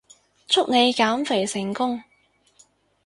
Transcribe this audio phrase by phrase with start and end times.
[0.47, 2.01] 祝你減肥成功